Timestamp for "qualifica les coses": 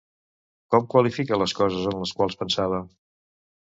0.95-1.87